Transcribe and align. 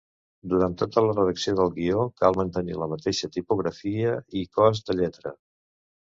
Durant 0.51 0.77
tota 0.81 1.03
la 1.07 1.11
redacció 1.17 1.53
del 1.59 1.69
guió 1.75 2.05
cal 2.21 2.39
mantenir 2.39 2.79
la 2.85 2.89
mateixa 2.95 3.31
tipografia 3.37 4.17
i 4.43 4.45
cos 4.59 4.85
de 4.91 4.99
lletra. 5.03 5.37